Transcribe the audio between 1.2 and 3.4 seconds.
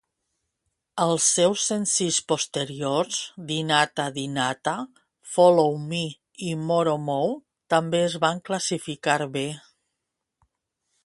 seus senzills posteriors